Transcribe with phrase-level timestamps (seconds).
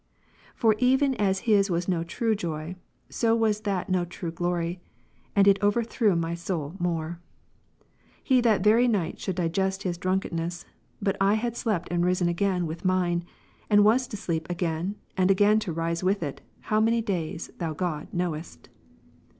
[0.55, 2.75] For even as his was no true joy,
[3.07, 4.81] so was that no true glory:
[5.35, 7.19] and it overthrew my soul more.
[8.23, 10.65] He that very night should digest his drunkenness;
[11.03, 13.25] but I had slept and risen again with mine,
[13.69, 17.51] and was to sleeji again, and again to rise with it, how many days.
[17.59, 18.69] Thou, God, knowest.